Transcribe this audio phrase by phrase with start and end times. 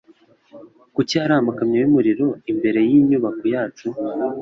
[0.95, 3.87] Kuki hari amakamyo yumuriro imbere yinyubako yacu?